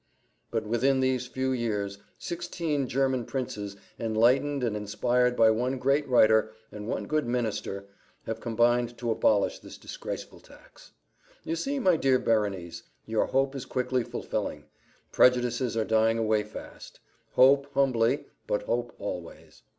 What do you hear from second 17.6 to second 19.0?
humbly, but hope